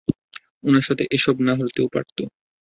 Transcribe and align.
উনার 0.63 0.85
সাথে 0.87 1.03
এসব 1.11 1.35
না 1.47 1.53
হতেও 1.59 1.87
পারতো। 1.87 2.23